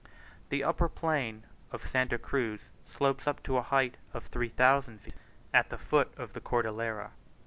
The 0.49 0.63
upper 0.63 0.89
plain 0.89 1.43
of 1.71 1.87
Santa 1.87 2.17
Cruz 2.17 2.69
slopes 2.87 3.27
up 3.27 3.43
to 3.43 3.57
a 3.57 3.61
height 3.61 3.97
of 4.15 4.25
3000 4.25 4.99
feet 4.99 5.13
at 5.53 5.69
the 5.69 5.77
foot 5.77 6.11
of 6.17 6.33
the 6.33 6.41
Cordillera. 6.41 7.11